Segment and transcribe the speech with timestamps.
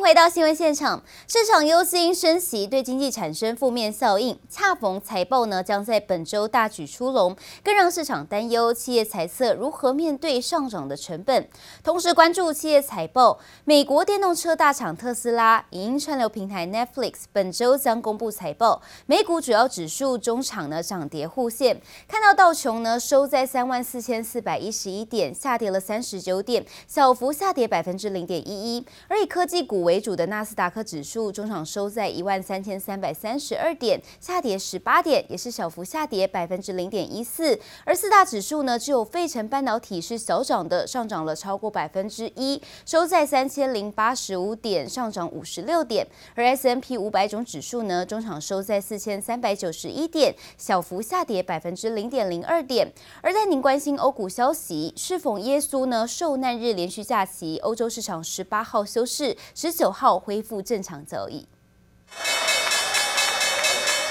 [0.00, 1.02] 回到新闻现场。
[1.26, 11.48] 市场忧心升息对经济产生负面效应，恰逢财报呢将在本周大举出笼，更让市场担忧企业财测如何面对上涨的成本。
[11.82, 18.80] 同时关注企业财报，美国电动车大厂特斯拉、影音串流平台 Netflix 本周将公布财报。
[19.06, 37.58] 美股主要指数中场呢涨跌互现，看到道琼呢收在三万四千四百一十一点，下跌了三十九点，小幅下跌百分之零点一一，而以科技股为主的纳斯达克指数中场收在一万三千三百三十二点，下跌十八点，也是小幅下跌百分之零点一四。
[37.86, 46.06] 而四大指数呢，只有费城半导体是小涨的，上涨了超过百分之一，收在三千零八十五点，上涨五十六点。
[46.34, 52.92] 而 S&P 五百种指数呢，中场收在四千三百九十一点，小幅下跌百分之零点零二点。
[53.22, 59.34] 而在您关心欧股消息，是否耶稣呢受难日连续假期，欧洲市场十八号休市。
[59.54, 61.46] 十九号恢复正常交易。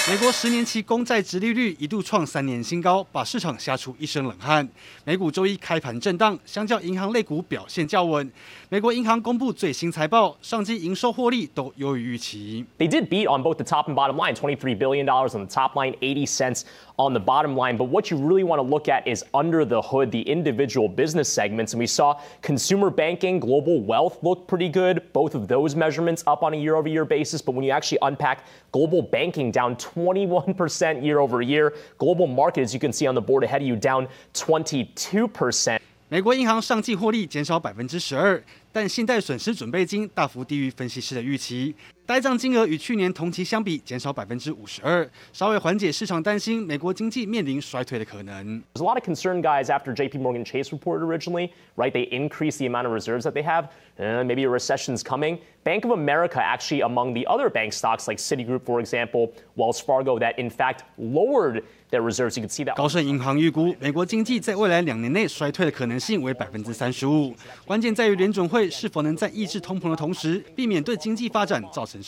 [0.09, 4.65] 美国十年期公债殖利率一度创三年新高，把市场吓出一身冷汗。
[5.03, 8.31] 美股周一开盘震荡，相较银行类股表现较稳。
[8.69, 12.65] 美国银行公布最新财报，上季营收获利都优于预期。
[12.77, 15.73] They did beat on both the top and bottom line, twenty-three billion dollars on the top
[15.73, 16.61] line, eighty cents
[16.98, 17.76] on the bottom line.
[17.76, 21.28] But what you really want to look at is under the hood, the individual business
[21.28, 21.72] segments.
[21.72, 25.12] And we saw consumer banking, global wealth look pretty good.
[25.12, 27.42] Both of those measurements up on a year-over-year basis.
[27.42, 32.80] But when you actually unpack global banking down 21% year over year, global markets, you
[32.80, 35.78] can see on the board ahead of you, down 22%.
[36.12, 38.42] 美国银行上季获利减少百分之十二，
[38.77, 41.73] 但信贷损失准备金大幅低于分析师的预期。
[42.05, 48.61] 呆账金额与去年同期相比减少百分之五十二，稍微缓解市场担心美国经济面临衰退的可能。
[48.75, 50.19] There's a lot of concern, guys, after J.P.
[50.19, 51.91] Morgan Chase reported originally, right?
[51.91, 53.69] They increased the amount of reserves that they have.
[53.99, 55.39] Uh, maybe a recession's coming.
[55.63, 60.19] Bank of America, actually, among the other bank stocks like Citigroup, for example, Wells Fargo,
[60.19, 62.37] that in fact lowered their reserves.
[62.37, 62.75] You can see that.
[62.75, 67.35] 高盛银行预估美国经济在未来两年内衰退的可能性为百分之三十五。
[67.65, 72.00] 关键在于联准会 是否能在抑制通膨的同时，避免对经济发展造成。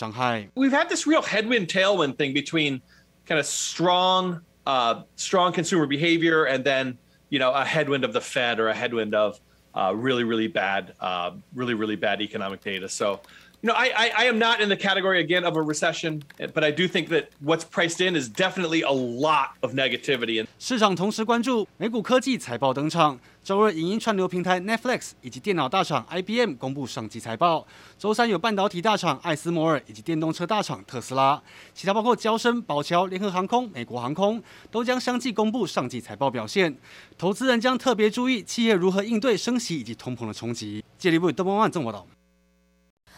[0.54, 2.80] We've had this real headwind tailwind thing between
[3.26, 6.96] kind of strong, uh, strong consumer behavior and then,
[7.28, 9.38] you know, a headwind of the Fed or a headwind of
[9.74, 12.88] uh, really, really bad, uh, really, really bad economic data.
[12.88, 13.20] So,
[13.61, 16.63] You know, I, I, I am not in the category again of a recession, but
[16.63, 20.45] I do think that what's priced in is definitely a lot of negativity.
[20.57, 23.19] 市场同时关注美股科技财报登场。
[23.41, 27.65] 周二，影音串流平台 Netflix 以及电脑大厂 IBM 公布上季财报。
[27.97, 31.41] 周三，有半导体大厂艾斯摩尔以及电动车大厂特斯拉，
[31.73, 36.77] 其他包括交生、宝桥、联合航空、美国航空，都将相继公布上季财报表现。
[37.17, 40.83] 投资人将特别注意企业如何应对升息以及通膨的冲击。
[40.97, 42.05] 接力部邓波万正报道。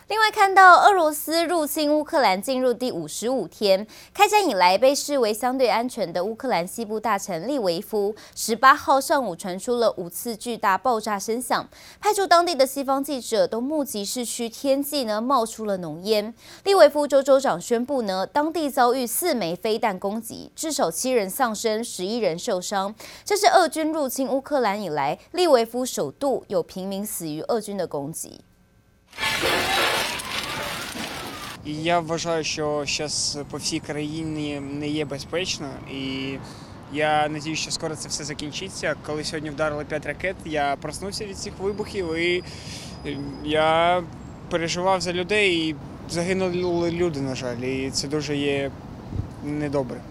[0.08, 11.66] 另外，看到俄罗斯入侵乌克兰进入第五十五天，开战以来被视为相对安全的乌克兰西部大城利维夫，十八号上午传出了五次巨大爆炸声响，
[12.02, 16.34] 派驻当地的西方记者都目击市区天际呢冒出了浓烟。
[16.66, 22.94] 利维夫州州长宣布呢，当地遭遇四枚飞弹攻击，至少七人丧生，十一人受伤。
[23.24, 28.42] 这是俄军入侵乌克兰以来，利维夫首度有平民死于俄军的攻击。
[31.66, 36.34] Я вважаю, що зараз по всій країні не є безпечно, і
[36.94, 38.96] я сподіваюся, що скоро це все закінчиться.
[39.06, 42.44] Коли сьогодні вдарили 5 ракет, я проснувся від цих вибухів, і
[43.44, 44.04] я
[44.50, 45.76] переживав за людей, і
[46.10, 48.72] загинули люди, на жаль, і це дуже є
[49.44, 50.02] недобре.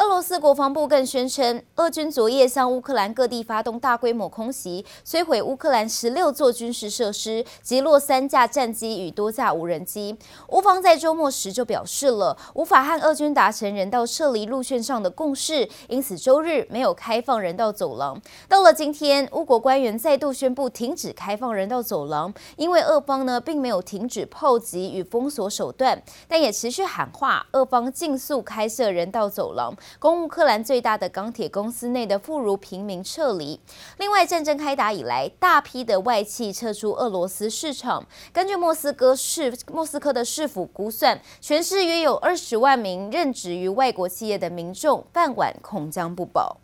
[0.00, 10.16] 俄罗斯国防部更宣称，俄军昨夜向乌克兰各地发动大规模空袭，摧毁乌克兰十六座军事设施，击落三架战机与多架无人机。
[10.48, 18.18] 乌方在周末时就表示了，无法和俄军达成人道撤离路线上的共识，因此周日没有开放人道走廊。
[18.48, 29.76] 到了今天，乌国官员再度宣布停止开放人道走廊，因为俄方呢并没有停止炮击与封锁手段，但也持续喊话俄方尽速开设人道走廊。
[29.98, 33.60] 供乌克兰最大的钢铁公司内的妇孺平民撤离。
[33.98, 38.06] 另外，战争开打以来，大批的外企撤出俄罗斯市场。
[38.32, 46.58] 根据莫斯科市莫斯科的市府估算，全市约有二十万名任职于外国企业的民众，饭碗恐将不保。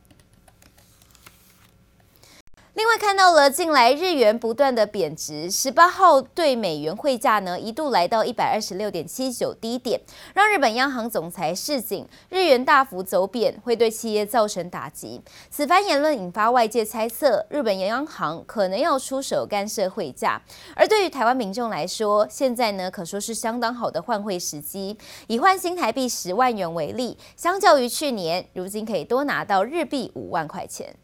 [2.76, 9.98] 另外看到了近来日元不断的贬值，十八号对美元汇价呢一度来到一百二十六点七九低点，
[10.34, 15.22] 让日本央行总裁示警，日元大幅走贬会对企业造成打击。
[15.48, 20.42] 此番言论引发外界猜测，日本央行可能要出手干涉汇价。
[20.74, 24.98] 而对于台湾民众来说，现在呢可说是相当好的换汇时机。
[25.28, 30.94] 以换新台币十万元为例，相较于去年，如今可以多拿到日币五万块钱。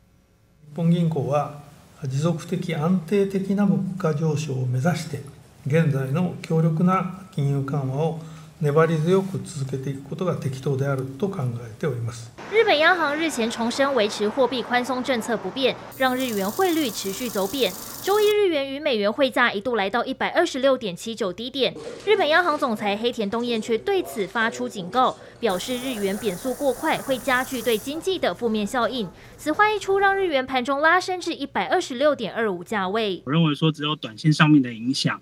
[0.72, 1.60] 日本銀行は
[2.02, 5.20] 持続的安定的な物価上昇を目指して
[5.66, 8.20] 現在の強力な金融緩和を
[8.61, 12.31] 粘り强く続けていくことが适当であると考えております。
[12.51, 17.71] 日本央行日前重申维持货币宽松政策不变，让日元汇率持续走贬。
[18.01, 21.75] 周一日元与美元汇价一度来到一百二十六点七九低点，
[22.05, 29.07] 日本央行总裁黑田东彦却对此发出警告，表示日元贬速过快会加剧对经济的负面效应。
[29.37, 33.21] 此话一出，让日元盘中拉升至一百二十六点二五价位。
[33.25, 35.21] 我认为说只有短线上面的影响。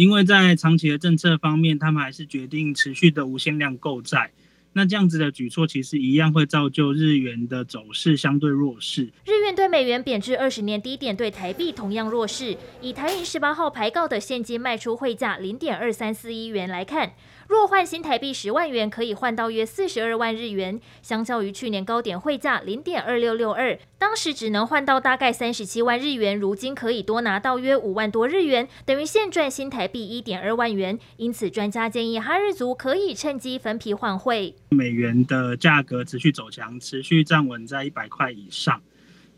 [0.00, 4.30] 因为在长期的政策方面，他们还是决定持续的无限量购债，
[4.72, 9.10] 那这样子的举措其实一样会造就日元的走势相对弱势。
[9.26, 12.56] 日元对美元贬至二十年低点，对台币同样弱势。
[12.80, 17.12] 以台银十八号排告的现金卖出汇价零点二三四一元来看。
[17.50, 30.96] 若换新台币十万元，可以换到约四十二万日元，相较于去年高点汇价零点二六六二，当时只能换到大概三十七万日元，如今可以多拿到约五万多日元，等于现赚新台币一点二万元。
[31.16, 34.54] 因此，专家建议哈日族可以趁机分批换汇。
[34.68, 38.80] 美元的价格持续走强，持续站稳在一百块以上。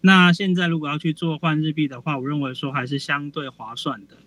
[0.02, 4.18] 那现在如果要去做换日币的话，我认为说还是相对划算的。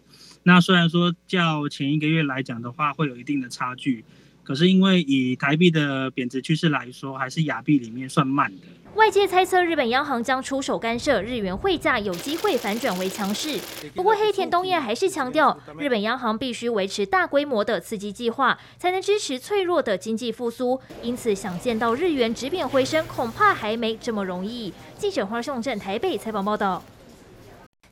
[0.47, 4.05] 那虽然说较前一个月来讲的话，会有一定的差距，
[4.43, 8.61] 可是因为以台币的贬值趋势来说，还是亚币里面算慢的。
[8.93, 13.59] 外界猜测日本央行将出手干涉日元汇价，有机会反转为强势。
[13.95, 20.79] 不过黑田东彦还是强调，日本央行必须维持大规模的刺激计划，才能支持脆弱的经济复苏。
[21.01, 24.71] 因此，想见到日元止贬回升，恐怕还没这么容易。
[24.95, 26.81] 记者黄胜镇台北采访报道。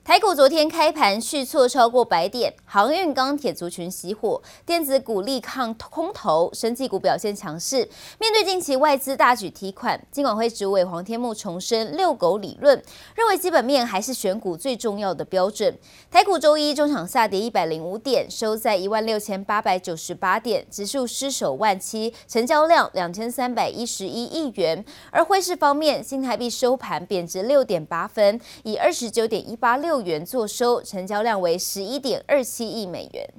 [0.05, 7.87] 台股昨天开盘续挫超过百点，航运、钢铁族群熄火，电子股力抗空头，生技股表现强势。
[8.19, 12.83] 面对近期外资大举提款，金管会主委黄天牧重申遛狗理论，
[13.15, 15.79] 认为基本面还是选股最重要的标准。
[16.11, 24.83] 台股周一中场下跌一百零五点，收在一万六千八百九十八点，指数失守万七，成交量两千三百一十一亿元。
[25.11, 29.92] 而汇市方面，新台币收盘贬值六点八分，以二十九点一八六。
[30.01, 33.29] 元作收，成交量为十一点二七亿美元。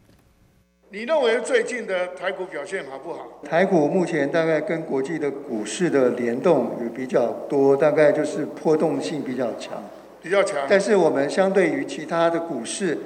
[0.90, 3.40] 你认为最近的台股表现好不好？
[3.48, 9.82] 台股目前大概跟国际的股市的联动也比较多，大概就是波动性比较强，
[10.22, 10.66] 比较强。
[10.68, 12.98] 但是我们相对于其他的股市。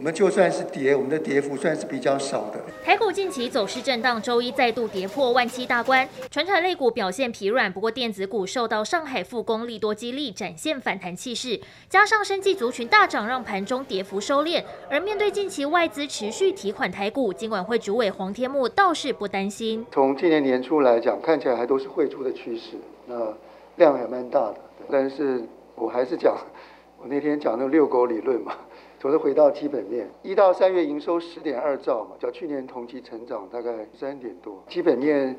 [0.00, 2.58] 我们就算是跌，我们的跌幅算是比较少的。
[2.82, 6.08] 台股近期走势震荡，周一再度跌破万七大关。
[6.30, 11.60] 传产类股表现疲软，不过电子股受到上海复工利多激励，展现反弹气势。
[11.86, 14.64] 加上生技族群大涨，让盘中跌幅收敛。
[14.88, 19.84] 而面对近期外资持续提款台股，金管会主委黄天木倒是不担心。
[19.92, 23.34] 从今年年初来讲，看起来还都是汇出的趋势，那
[23.76, 24.56] 量还蛮大的。
[24.90, 25.42] 但是
[25.74, 26.34] 我还是讲，
[26.96, 28.54] 我那天讲那个遛狗理论嘛。
[29.00, 35.34] 总是回到基本面，一到三月营收十点二兆嘛，较去年同期成长大概三点多，基本面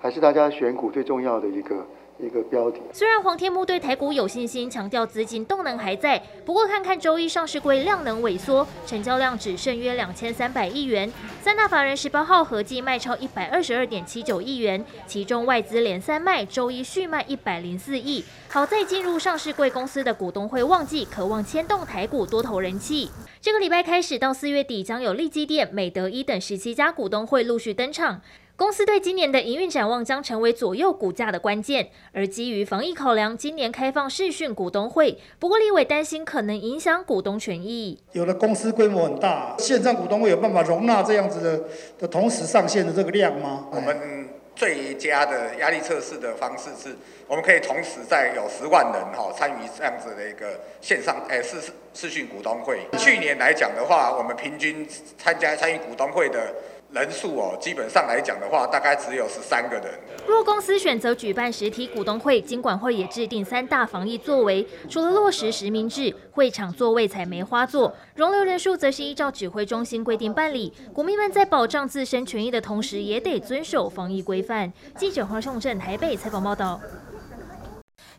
[0.00, 1.86] 还是大家选股最重要的一个。
[2.18, 2.80] 一个标题。
[2.92, 11.12] 虽然黄天牧对台股有信心，强调资金动能还在，不过看看周一上市柜量能萎缩，成交量只剩约两千三百亿元。
[11.42, 18.24] 三大法人十八号合计卖超一百二十二点七九亿元，其中外资连三卖，周一续卖一百零四亿。
[18.48, 23.10] 好在进入上市柜公司的股东会旺季，渴望牵动台股多头人气。
[23.40, 28.22] 这个礼拜开始到四月底，将有利基电、美德一等十七家股东会陆续登场。
[28.56, 35.18] 公司对今年的营运展望将成为左右股价的关键，而基于防疫考量，今年开放视讯股东会。
[35.40, 38.00] 不过立委担心可能影响股东权益。
[38.12, 41.64] 有的公司规模很大，线上股东会有办法容纳这样子的
[41.98, 43.66] 的同时上线的这个量吗？
[43.72, 46.94] 我们最佳的压力测试的方式是，
[47.26, 51.56] 我们可以同时在有十万人哈参与这样子的一个线上诶视
[51.92, 52.86] 视讯股东会。
[52.98, 54.86] 去年来讲的话，我们平均
[55.18, 56.54] 参加参与股东会的。
[56.92, 59.84] 人数哦，基本上来讲的话，大概只有十三个人。
[60.26, 70.72] 若公司选择举办实体股东会，金管会也制定三大防疫作为，除了落实实名制，会场座位采梅花座，容留人数则是依照指挥中心规定办理。
[70.92, 74.72] 股民们在保障自身权益的同时，也得遵守防疫规范。
[74.96, 76.80] 记者黄胜镇台北采访报道。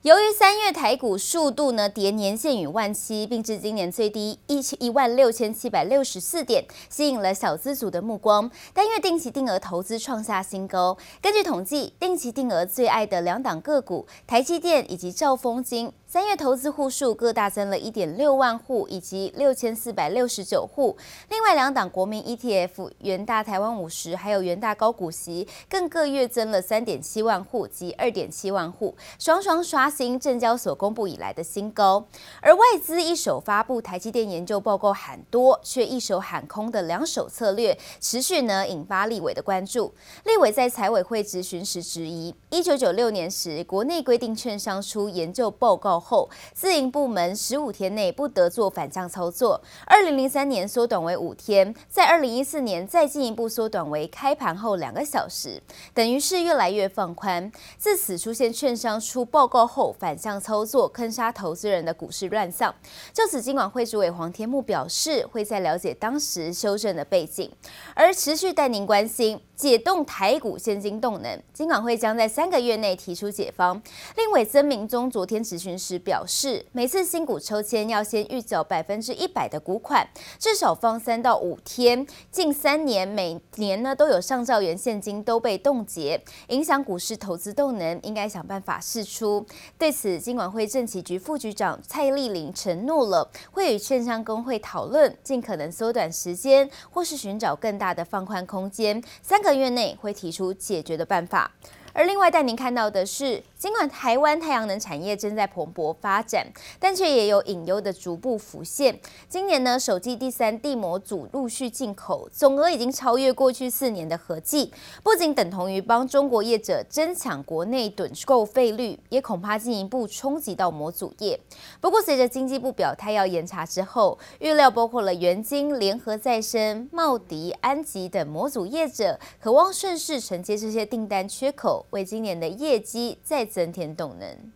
[0.05, 8.51] 由于三月台股数度呢跌年线与万七，并至今年最低一一万六千七百六十四点，吸引了小资族的目光。
[8.71, 10.95] 单月定期定额投资创下新高。
[11.23, 15.91] 根据统计，定期定额最爱的两档个股，台积电以及兆丰金。
[16.15, 20.95] 三月投资户数各大增了一点六万户，以及六千四百六十九户。
[21.27, 32.07] 另外两档国民 ETF 元大台湾五十还有元大高股息，更各月增了三点七万户及二点七万户，双双刷新证交所公布以来的新高。
[32.39, 39.93] 而外资一手发布台积电研究报告喊多，却一手喊空的两手策略，持续呢引发立委的关注。
[40.23, 49.59] 立委在财委会质询时质疑，一九九六年时国内规定券商出研究报告后，自营部门十五天内不得做反向操作。
[49.87, 55.59] 二零零三年缩短为五天，在二零一四年再进一步缩短为开盘后两个小时，
[55.95, 57.51] 等于是越来越放宽。
[57.77, 62.73] 自此出现券商出报告后反向操作，坑杀投资人的股市乱象。
[63.11, 67.51] 就此，金管会主委黄天牧表示，会在了解当时修正的背景，
[67.95, 69.41] 而持续带您关心。
[69.55, 73.81] 解冻台股现金动能，金管会将在三个月内提出解方。
[74.17, 80.05] 另外，曾明宗昨天咨询时表示，每次新股抽签要先预缴百分之一百的股款，
[80.37, 82.05] 至少放三到五天。
[82.29, 89.45] 近三年每年呢都有上兆元现金都被冻结，影响股市投资动能，应该想办法释出。
[89.77, 99.01] 对此，金管会政企局副局长蔡丽玲承诺了，会与券商公会讨论，尽可能缩短时间，或是寻找更大的放宽空间。
[99.21, 99.41] 三。
[99.45, 101.51] 个月内会提出解决的办法。
[101.95, 106.45] 而另外带您看到的是，尽管台湾太阳能产业正在蓬勃发展，
[106.77, 108.99] 但却也有隐忧的逐步浮现。
[109.29, 114.73] 今年呢，首季第三地模组陆续进口，总额已经超越过去四年的合计，
[115.03, 121.39] 不仅等同于帮中国业者争抢国内趸购费率，也恐怕进一步冲击到模组业。
[121.79, 131.84] 不过，随着经济部表态要严查之后，预料包括了元晶、联合再生、茂迪、安吉等模组业者，渴望顺势承接这些订单缺口。
[131.90, 134.52] 为今年的业绩再增添动能。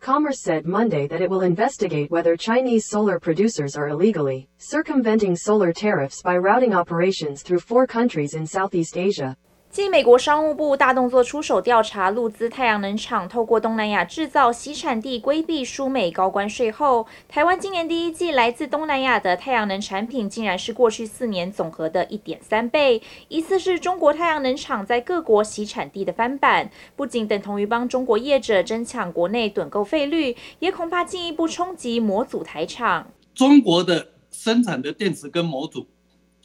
[0.00, 5.72] Commerce said Monday that it will investigate whether Chinese solar producers are illegally circumventing solar
[5.72, 9.36] tariffs by routing operations through four countries in Southeast Asia.
[9.75, 33.11] 继美国商务部大动作出手调查陆资太阳能厂透过东南亚制造洗产地规避输美高关税后，台湾今年第一季来自东南亚的太阳能产品竟然是过去四年总和的一点三倍，疑似是中国太阳能厂在各国洗产地的翻版，不仅等同于帮中国业者争抢国内趸购费率，也恐怕进一步冲击模组台厂。
[33.33, 35.85] 中国的生产的电池跟模组，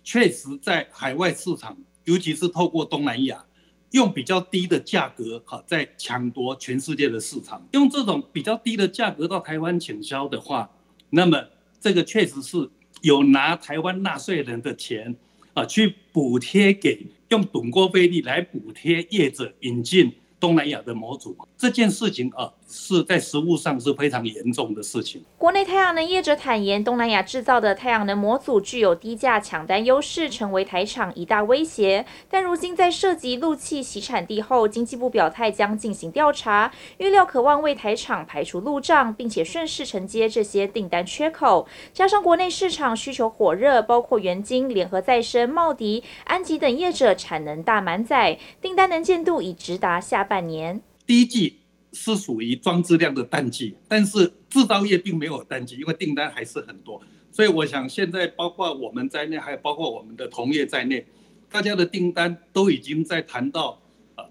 [0.02, 1.76] 确实在海外市场。
[2.10, 3.44] 尤其是透过东南亚，
[3.92, 7.64] 用比较低的价格哈，在抢夺全世界的市场。
[7.70, 10.68] 用这种比较低的价格到台湾倾销的话，
[11.10, 11.40] 那么
[11.80, 12.68] 这个确实是
[13.02, 15.14] 有拿台湾纳税人的钱
[15.54, 20.12] 啊，去补贴给用董国费率来补贴业者引进。
[20.40, 25.22] 东南亚的模组这件事情啊，是在实务上是非常严重的事情。
[25.36, 32.06] 国内太阳能业者坦言，东南亚制造的太阳能模组具有低价抢单优势，成为台厂一大威胁。
[32.30, 41.68] 但如今在涉及陆气洗产地后，经济部表态将进行调查，预料可望为台厂排除路障，并且顺势承接这些订单缺口。
[41.92, 50.24] 加上国内市场需求火热，包括元晶、联合再生、茂迪、安吉等业者产能大满载，订单能见度已直达下。
[50.30, 51.56] 半年第一季
[51.92, 57.02] 是属于装置量的淡季，但是制造业并没有淡季，因为订单还是很多。
[57.32, 61.04] 所以我想现在包括我们在内，还有包括我们的同业在内，
[61.50, 63.82] 大家的订单都已经在谈到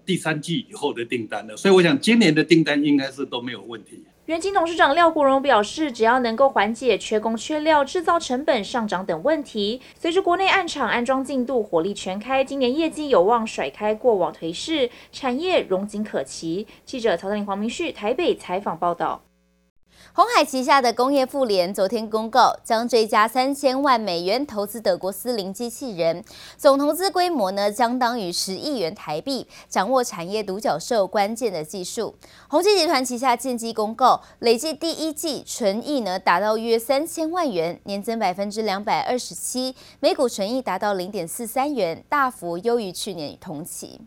[0.06, 1.54] 第三季以后的订单了。
[1.54, 4.02] 所以我想今年的订单应该是都没有问题。
[4.26, 16.68] 元晶董事长廖国荣表示，只要能够缓解缺工缺料、制造成本上涨等问题，随着国内暗厂安装进度火力全开，今年业绩有望甩开过往颓势，产业荣景可期。
[16.84, 19.22] 记者曹德林、黄明旭台北采访报道。
[20.12, 26.24] 鸿海旗下的工业富联昨天公告，将追加三千万美元投资德国思林机器人，
[26.56, 32.14] 总投资规模呢相当于十亿元台币，掌握产业独角兽关键的技术。
[32.48, 44.00] 宏基集团旗下建机公告，累计第一季纯益呢达到约三千万元，年增百分之两百二十七，每股纯益达到零点四三元，大幅优于去年同期。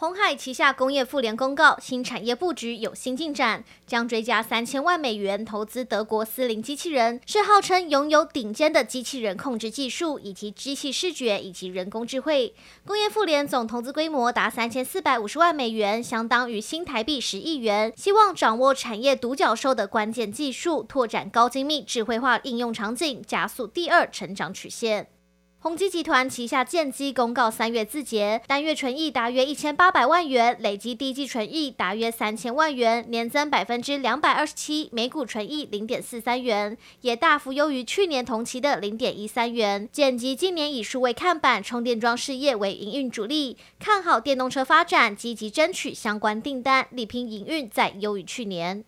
[0.00, 12.54] 鸿海旗下工业妇联公告，新产业布局有新进展，将追加三千万美元投资德国斯林机器人，是号称拥有顶尖的机器人控制技术，以及机器视觉以及人工智慧。
[12.86, 25.08] 工业妇联总投资规模达三千四百五十万美元，相当于新台币十亿元，希望掌握产业独角兽的关键技术，拓展高精密智慧化应用场景，加速第二成长曲线。
[25.62, 39.86] 宏基集团旗下建机公告，三月自结单月纯益达约一千八百万元，累计第一季纯益达约三千万元，年增百分之两百二十七，每股纯益零点四三元，也大幅优于去年同期的零点一三元。
[39.92, 48.82] 建机今年以数位看板、充电桩事业为营运主力，看好电动车发展，积极争取相关订单，力拼营运再优于去年。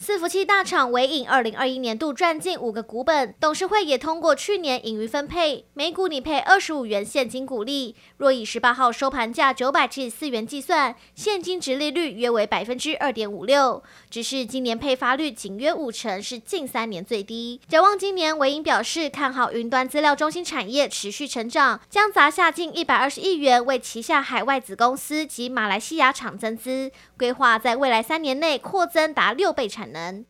[0.00, 7.96] 伺服器大厂纬颖二零二一年度赚进五个股本，董事会也通过去年盈余分配，每股拟配二十五元现金股利。
[8.16, 13.82] 若以十八号收盘价九百七十四元计算，现金殖利率约为百分之二点五六。
[14.08, 17.60] 只是今年配发率仅约五成，是近三年最低。
[17.68, 30.24] 展望今年，纬颖表示看好云端资料中心产业持续成长，将砸下近一百二十亿元为旗下海外子公司及马来西亚厂增资，规划在未来三年内扩增达六倍产能。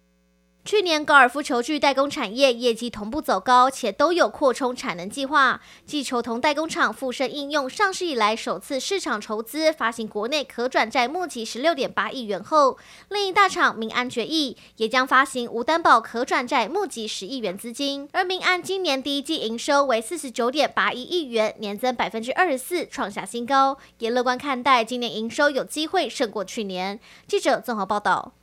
[0.65, 5.62] 去年高尔夫球具代工产业业绩同步走高，且都有扩充产能计划。
[5.87, 12.77] 继球童代工厂富盛应用上市以来首次市场筹资发行国内可转债募集十六点八亿元后，
[13.09, 18.07] 另一大厂明安决议也将发行无担保可转债募集十亿元资金。
[18.12, 27.00] 而明安今年第一季营收为四十九点八一亿元，年增百分之二十四，创下新高，也乐观看待今年营收有机会胜过去年。
[27.27, 28.35] 记者综合报道。